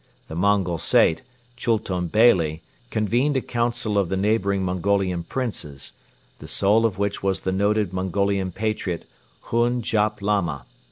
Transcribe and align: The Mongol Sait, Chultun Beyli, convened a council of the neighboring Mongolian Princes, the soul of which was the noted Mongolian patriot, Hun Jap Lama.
The 0.25 0.35
Mongol 0.35 0.79
Sait, 0.79 1.21
Chultun 1.55 2.07
Beyli, 2.09 2.61
convened 2.89 3.37
a 3.37 3.39
council 3.41 3.99
of 3.99 4.09
the 4.09 4.17
neighboring 4.17 4.63
Mongolian 4.65 5.21
Princes, 5.23 5.93
the 6.39 6.47
soul 6.47 6.87
of 6.87 6.97
which 6.97 7.21
was 7.21 7.41
the 7.41 7.51
noted 7.51 7.93
Mongolian 7.93 8.51
patriot, 8.51 9.07
Hun 9.41 9.83
Jap 9.83 10.19
Lama. 10.19 10.65